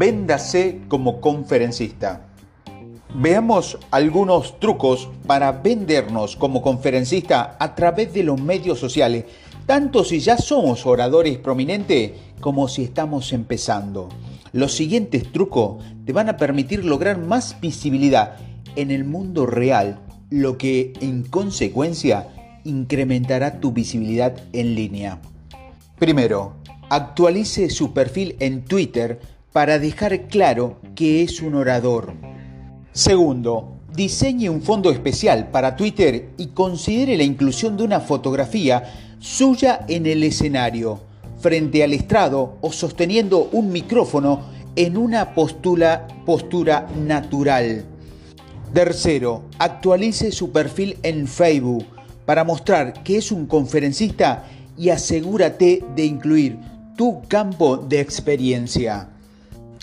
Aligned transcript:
Véndase 0.00 0.80
como 0.88 1.20
conferencista. 1.20 2.22
Veamos 3.14 3.76
algunos 3.90 4.58
trucos 4.58 5.10
para 5.26 5.52
vendernos 5.52 6.36
como 6.36 6.62
conferencista 6.62 7.58
a 7.60 7.74
través 7.74 8.14
de 8.14 8.22
los 8.22 8.40
medios 8.40 8.78
sociales, 8.78 9.26
tanto 9.66 10.02
si 10.02 10.20
ya 10.20 10.38
somos 10.38 10.86
oradores 10.86 11.36
prominentes 11.36 12.12
como 12.40 12.66
si 12.66 12.84
estamos 12.84 13.34
empezando. 13.34 14.08
Los 14.52 14.72
siguientes 14.72 15.30
trucos 15.32 15.84
te 16.06 16.14
van 16.14 16.30
a 16.30 16.38
permitir 16.38 16.82
lograr 16.82 17.18
más 17.18 17.60
visibilidad 17.60 18.38
en 18.76 18.90
el 18.90 19.04
mundo 19.04 19.44
real, 19.44 20.00
lo 20.30 20.56
que 20.56 20.94
en 21.02 21.24
consecuencia 21.24 22.26
incrementará 22.64 23.60
tu 23.60 23.72
visibilidad 23.72 24.34
en 24.54 24.74
línea. 24.74 25.20
Primero, 25.98 26.54
actualice 26.88 27.68
su 27.68 27.92
perfil 27.92 28.36
en 28.40 28.64
Twitter 28.64 29.20
para 29.52 29.78
dejar 29.78 30.28
claro 30.28 30.80
que 30.94 31.22
es 31.22 31.40
un 31.40 31.54
orador. 31.54 32.12
Segundo, 32.92 33.80
diseñe 33.94 34.48
un 34.48 34.62
fondo 34.62 34.90
especial 34.90 35.50
para 35.50 35.76
Twitter 35.76 36.30
y 36.36 36.48
considere 36.48 37.16
la 37.16 37.24
inclusión 37.24 37.76
de 37.76 37.84
una 37.84 38.00
fotografía 38.00 39.16
suya 39.18 39.84
en 39.88 40.06
el 40.06 40.22
escenario, 40.22 41.00
frente 41.40 41.82
al 41.82 41.92
estrado 41.92 42.58
o 42.60 42.72
sosteniendo 42.72 43.48
un 43.52 43.72
micrófono 43.72 44.40
en 44.76 44.96
una 44.96 45.34
postura, 45.34 46.06
natural. 46.96 47.84
Tercero, 48.72 49.42
actualice 49.58 50.30
su 50.30 50.52
perfil 50.52 50.96
en 51.02 51.26
Facebook 51.26 51.84
para 52.24 52.44
mostrar 52.44 53.02
que 53.02 53.18
es 53.18 53.32
un 53.32 53.46
conferencista 53.46 54.44
y 54.78 54.90
asegúrate 54.90 55.82
de 55.96 56.04
incluir 56.04 56.56
tu 56.96 57.22
campo 57.26 57.76
de 57.76 58.00
experiencia. 58.00 59.08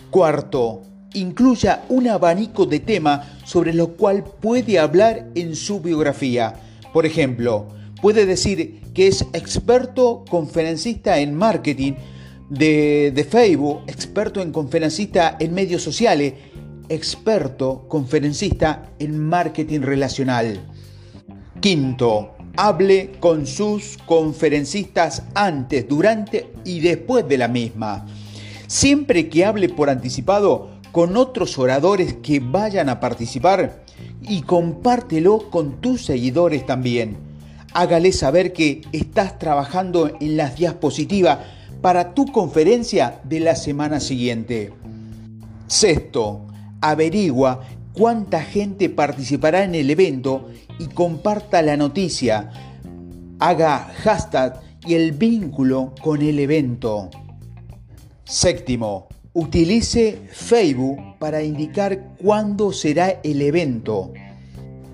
Cuarto, 0.09 0.83
incluya 1.13 1.83
un 1.89 2.07
abanico 2.07 2.65
de 2.65 2.79
temas 2.79 3.27
sobre 3.43 3.73
lo 3.73 3.93
cual 3.97 4.23
puede 4.23 4.79
hablar 4.79 5.27
en 5.35 5.55
su 5.55 5.81
biografía. 5.81 6.55
Por 6.93 7.05
ejemplo, 7.05 7.67
puede 8.01 8.25
decir 8.25 8.81
que 8.93 9.07
es 9.07 9.25
experto 9.33 10.23
conferencista 10.29 11.19
en 11.19 11.35
marketing 11.35 11.93
de, 12.49 13.11
de 13.13 13.23
Facebook, 13.23 13.81
experto 13.87 14.41
en 14.41 14.51
conferencista 14.51 15.35
en 15.39 15.53
medios 15.53 15.83
sociales, 15.83 16.33
experto 16.89 17.85
conferencista 17.87 18.89
en 18.99 19.19
marketing 19.19 19.81
relacional. 19.81 20.59
Quinto, 21.59 22.35
hable 22.55 23.11
con 23.19 23.45
sus 23.45 23.97
conferencistas 24.05 25.23
antes, 25.35 25.87
durante 25.87 26.51
y 26.63 26.79
después 26.79 27.27
de 27.27 27.37
la 27.37 27.47
misma. 27.47 28.05
Siempre 28.67 29.29
que 29.29 29.45
hable 29.45 29.69
por 29.69 29.89
anticipado, 29.89 30.77
con 30.91 31.15
otros 31.15 31.57
oradores 31.57 32.15
que 32.15 32.39
vayan 32.39 32.89
a 32.89 32.99
participar 32.99 33.83
y 34.21 34.41
compártelo 34.41 35.49
con 35.49 35.79
tus 35.79 36.05
seguidores 36.05 36.65
también. 36.65 37.17
Hágale 37.73 38.11
saber 38.11 38.53
que 38.53 38.81
estás 38.91 39.37
trabajando 39.37 40.11
en 40.19 40.37
las 40.37 40.55
diapositivas 40.55 41.39
para 41.81 42.13
tu 42.13 42.25
conferencia 42.25 43.21
de 43.23 43.39
la 43.39 43.55
semana 43.55 43.99
siguiente. 43.99 44.73
Sexto, 45.67 46.47
averigua 46.81 47.61
cuánta 47.93 48.41
gente 48.41 48.89
participará 48.89 49.63
en 49.63 49.75
el 49.75 49.89
evento 49.89 50.49
y 50.79 50.87
comparta 50.87 51.61
la 51.61 51.77
noticia. 51.77 52.51
Haga 53.39 53.93
hashtag 54.03 54.59
y 54.85 54.95
el 54.95 55.11
vínculo 55.11 55.93
con 56.01 56.21
el 56.21 56.39
evento. 56.39 57.09
Séptimo, 58.27 59.07
Utilice 59.33 60.19
Facebook 60.31 60.99
para 61.17 61.41
indicar 61.41 62.15
cuándo 62.21 62.73
será 62.73 63.21
el 63.23 63.41
evento. 63.41 64.11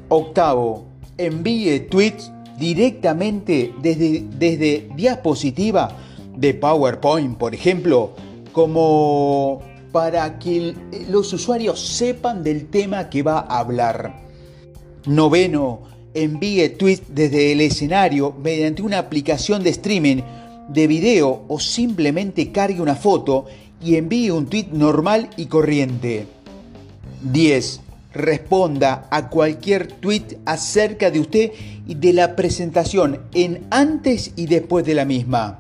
Octavo, 0.10 0.86
envíe 1.18 1.80
tweets 1.90 2.32
directamente 2.60 3.74
desde, 3.82 4.24
desde 4.38 4.88
diapositiva 4.96 5.98
de 6.36 6.54
PowerPoint, 6.54 7.36
por 7.38 7.56
ejemplo, 7.56 8.12
como 8.52 9.62
para 9.92 10.38
que 10.38 10.76
los 11.10 11.34
usuarios 11.34 11.80
sepan 11.80 12.44
del 12.44 12.68
tema 12.68 13.10
que 13.10 13.24
va 13.24 13.40
a 13.40 13.60
hablar. 13.60 14.22
Noveno, 15.06 15.82
envíe 16.14 16.70
tweets 16.70 17.04
desde 17.08 17.52
el 17.52 17.62
escenario 17.62 18.36
mediante 18.44 18.84
una 18.84 19.00
aplicación 19.00 19.64
de 19.64 19.72
streaming 19.72 20.22
de 20.70 20.88
video 20.88 21.44
o 21.48 21.60
simplemente 21.60 22.52
cargue 22.52 22.82
una 22.82 22.96
foto 22.96 23.46
y 23.84 23.96
envíe 23.96 24.32
un 24.32 24.48
tweet 24.48 24.68
normal 24.72 25.30
y 25.38 25.48
corriente. 25.48 26.28
10. 27.24 27.82
Responda 28.14 29.08
a 29.10 29.30
cualquier 29.30 29.88
tweet 29.88 30.38
acerca 30.46 31.10
de 31.10 31.20
usted 31.20 31.52
y 31.88 31.96
de 31.96 32.14
la 32.14 32.36
presentación 32.36 33.22
en 33.34 33.66
antes 33.72 34.34
y 34.36 34.46
después 34.46 34.86
de 34.86 34.94
la 34.94 35.06
misma. 35.06 35.60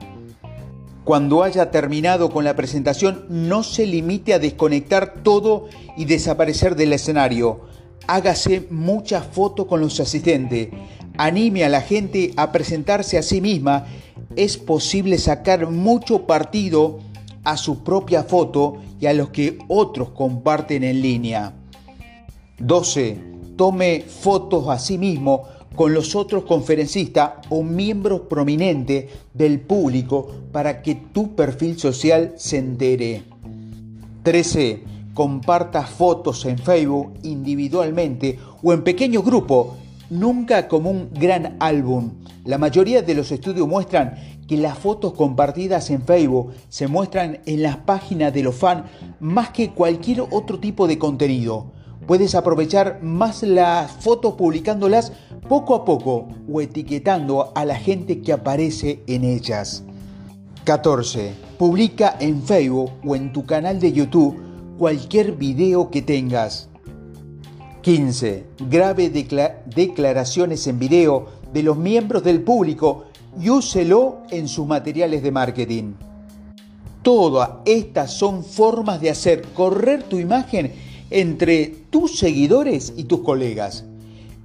Cuando 1.03 1.44
haya 1.44 1.70
terminado 1.70 2.30
con 2.30 2.46
la 2.46 2.56
presentación, 2.56 3.25
no 3.28 3.64
se 3.64 3.85
limite 3.85 4.34
a 4.34 4.40
desconectar 4.40 5.16
todo 5.22 5.68
y 5.97 6.06
desaparecer 6.06 6.75
del 6.75 6.94
escenario. 6.94 7.62
Hágase 8.08 8.68
muchas 8.70 9.25
fotos 9.25 9.66
con 9.66 9.81
los 9.81 10.00
asistentes. 10.00 10.70
Anime 11.18 11.63
a 11.63 11.69
la 11.69 11.81
gente 11.81 12.34
a 12.38 12.51
presentarse 12.51 13.18
a 13.18 13.24
sí 13.24 13.41
misma. 13.41 13.85
Es 14.35 14.57
posible 14.57 15.18
sacar 15.18 15.69
mucho 15.69 16.25
partido 16.25 17.00
a 17.44 17.57
su 17.57 17.84
propia 17.84 18.24
foto 18.24 18.78
y 19.00 19.06
a 19.06 19.13
los 19.13 19.29
que 19.29 19.59
otros 19.68 20.09
comparten 20.09 20.84
en 20.84 21.02
línea. 21.02 21.53
12. 22.59 23.18
Tome 23.56 24.02
fotos 24.02 24.69
a 24.69 24.79
sí 24.79 24.97
mismo 24.97 25.44
con 25.75 25.94
los 25.94 26.16
otros 26.16 26.44
conferencistas 26.46 27.31
o 27.50 27.63
miembros 27.63 28.22
prominentes 28.22 29.06
del 29.34 29.59
público 29.59 30.28
para 30.52 30.81
que 30.81 30.96
tu 30.96 31.35
perfil 31.35 31.79
social 31.79 32.34
se 32.38 32.57
entere. 32.57 33.23
13. 34.23 34.84
Comparta 35.13 35.84
fotos 35.84 36.46
en 36.46 36.57
Facebook 36.57 37.13
individualmente 37.23 38.40
o 38.63 38.73
en 38.73 38.84
pequeño 38.84 39.22
grupo, 39.22 39.78
nunca 40.09 40.68
como 40.68 40.90
un 40.90 41.09
gran 41.14 41.56
álbum. 41.59 42.12
La 42.46 42.58
mayoría 42.58 43.02
de 43.02 43.16
los 43.16 43.31
estudios 43.31 43.68
muestran 43.68 44.16
que 44.47 44.58
las 44.58 44.78
fotos 44.78 45.14
compartidas 45.14 45.90
en 45.90 46.02
Facebook 46.02 46.53
se 46.69 46.88
muestran 46.88 47.40
en 47.46 47.64
las 47.64 47.78
páginas 47.78 48.34
de 48.34 48.44
los 48.44 48.56
fans 48.56 48.84
más 49.19 49.50
que 49.50 49.72
cualquier 49.72 50.22
otro 50.22 50.59
tipo 50.59 50.88
de 50.88 50.97
contenido. 50.97 51.72
Puedes 52.06 52.36
aprovechar 52.36 53.02
más 53.02 53.44
las 53.44 53.91
fotos 53.91 54.34
publicándolas 54.34 55.14
poco 55.47 55.75
a 55.75 55.86
poco 55.86 56.28
o 56.52 56.62
etiquetando 56.62 57.53
a 57.56 57.64
la 57.64 57.75
gente 57.75 58.22
que 58.22 58.34
aparece 58.34 59.02
en 59.08 59.24
ellas. 59.24 59.84
14. 60.66 61.34
Publica 61.58 62.16
en 62.20 62.41
Facebook 62.41 62.91
o 63.06 63.16
en 63.16 63.31
tu 63.31 63.46
canal 63.46 63.80
de 63.80 63.94
YouTube 63.94 64.38
cualquier 64.78 65.34
video 65.34 65.90
que 65.90 66.02
tengas. 66.02 66.70
15. 67.83 68.45
Grabe 68.69 69.09
declaraciones 69.09 70.67
en 70.67 70.79
video 70.79 71.27
de 71.51 71.63
los 71.63 71.77
miembros 71.77 72.23
del 72.23 72.41
público 72.41 73.05
y 73.39 73.49
úselo 73.49 74.21
en 74.31 74.47
sus 74.47 74.66
materiales 74.66 75.21
de 75.21 75.31
marketing. 75.31 75.93
Todas 77.01 77.49
estas 77.66 78.13
son 78.13 78.45
formas 78.45 79.01
de 79.01 79.09
hacer 79.09 79.41
correr 79.53 80.03
tu 80.03 80.17
imagen 80.17 80.72
entre 81.09 81.67
tus 81.89 82.17
seguidores 82.17 82.93
y 82.95 83.03
tus 83.03 83.19
colegas. 83.19 83.83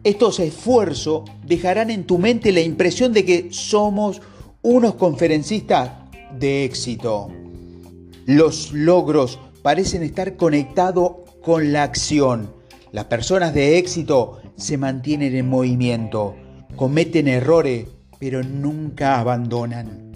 Estos 0.03 0.41
esfuerzos 0.41 1.31
dejarán 1.47 1.91
en 1.91 2.05
tu 2.05 2.19
mente 2.19 2.51
la 2.51 2.61
impresión 2.61 3.13
de 3.13 3.25
que 3.25 3.49
somos 3.53 4.21
unos 4.63 4.97
conferencistas 4.97 5.93
de 6.37 6.65
éxito. 6.65 7.29
Los 8.27 8.73
logros 8.73 9.39
parecen 9.63 10.03
estar 10.03 10.37
conectados 10.37 11.13
con 11.41 11.73
la 11.73 11.85
acción. 11.85 12.58
Las 12.93 13.05
personas 13.05 13.53
de 13.53 13.79
éxito 13.79 14.41
se 14.57 14.79
mantienen 14.79 15.37
en 15.37 15.49
movimiento, 15.49 16.35
cometen 16.77 17.29
errores, 17.29 17.87
pero 18.19 18.43
nunca 18.43 19.21
abandonan. 19.21 20.08